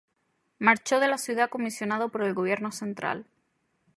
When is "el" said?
2.23-2.33